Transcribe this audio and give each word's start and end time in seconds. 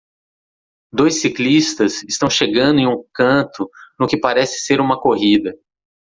Dois 0.91 1.19
ciclistas 1.21 2.01
estão 2.05 2.27
chegando 2.27 2.79
em 2.79 2.87
um 2.87 3.03
canto 3.13 3.69
no 3.99 4.07
que 4.07 4.17
parece 4.19 4.61
ser 4.61 4.81
uma 4.81 4.99
corrida. 4.99 5.55